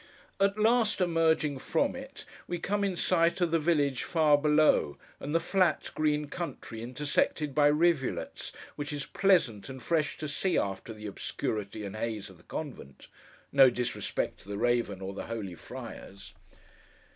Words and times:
At 0.39 0.57
last 0.57 0.99
emerging 0.99 1.59
from 1.59 1.95
it, 1.95 2.25
we 2.47 2.57
come 2.57 2.83
in 2.83 2.95
sight 2.97 3.39
of 3.39 3.51
the 3.51 3.59
village 3.59 4.01
far 4.01 4.35
below, 4.35 4.97
and 5.19 5.35
the 5.35 5.39
flat 5.39 5.91
green 5.93 6.25
country 6.27 6.81
intersected 6.81 7.53
by 7.53 7.67
rivulets; 7.67 8.51
which 8.75 8.91
is 8.91 9.05
pleasant 9.05 9.69
and 9.69 9.79
fresh 9.83 10.17
to 10.17 10.27
see 10.27 10.57
after 10.57 10.91
the 10.91 11.05
obscurity 11.05 11.83
and 11.85 11.95
haze 11.95 12.31
of 12.31 12.37
the 12.37 12.43
convent—no 12.45 13.69
disrespect 13.69 14.39
to 14.39 14.49
the 14.49 14.57
raven, 14.57 15.01
or 15.01 15.13
the 15.13 15.27
holy 15.27 15.53
friars. 15.53 16.33